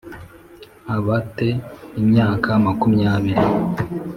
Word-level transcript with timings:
aba 0.95 1.17
te 1.35 1.47
imyaka 2.01 2.49
makumyabiri 2.65 3.45